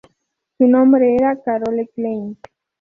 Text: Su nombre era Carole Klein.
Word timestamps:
Su 0.57 0.65
nombre 0.65 1.13
era 1.15 1.39
Carole 1.43 1.87
Klein. 1.93 2.35